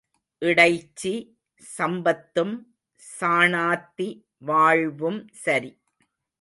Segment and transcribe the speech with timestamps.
[0.41, 1.11] இடைச்சி
[1.77, 2.55] சம்பத்தும்
[3.01, 4.09] சாணாத்தி
[4.45, 5.71] வாழ்வும் சரி.